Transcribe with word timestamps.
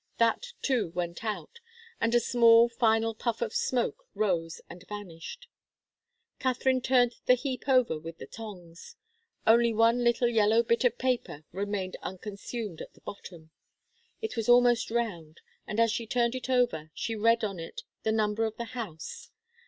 That, 0.17 0.53
too, 0.63 0.89
went 0.95 1.23
out, 1.23 1.59
and 1.99 2.15
a 2.15 2.19
small, 2.19 2.67
final 2.67 3.13
puff 3.13 3.39
of 3.39 3.53
smoke 3.53 4.07
rose 4.15 4.59
and 4.67 4.83
vanished. 4.89 5.47
Katharine 6.39 6.81
turned 6.81 7.17
the 7.27 7.35
heap 7.35 7.65
over 7.67 7.99
with 7.99 8.17
the 8.17 8.25
tongs. 8.25 8.95
Only 9.45 9.75
one 9.75 10.03
little 10.03 10.27
yellow 10.27 10.63
bit 10.63 10.83
of 10.83 10.97
paper 10.97 11.43
remained 11.51 11.97
unconsumed 12.01 12.81
at 12.81 12.95
the 12.95 13.01
bottom. 13.01 13.51
It 14.23 14.35
was 14.35 14.49
almost 14.49 14.89
round, 14.89 15.41
and 15.67 15.79
as 15.79 15.91
she 15.91 16.07
turned 16.07 16.33
it 16.33 16.49
over, 16.49 16.89
she 16.95 17.15
read 17.15 17.43
on 17.43 17.59
it 17.59 17.83
the 18.01 18.11
number 18.11 18.45
of 18.45 18.57
the 18.57 18.65
house. 18.73 19.29